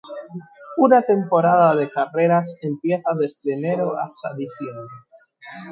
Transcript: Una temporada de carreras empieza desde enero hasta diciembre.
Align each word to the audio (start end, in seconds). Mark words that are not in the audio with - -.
Una 0.77 1.03
temporada 1.03 1.75
de 1.75 1.87
carreras 1.87 2.55
empieza 2.63 3.11
desde 3.19 3.53
enero 3.53 3.95
hasta 3.99 4.33
diciembre. 4.35 4.87